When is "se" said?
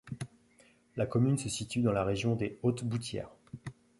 1.37-1.47